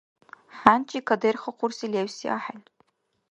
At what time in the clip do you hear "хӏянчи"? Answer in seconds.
0.57-0.99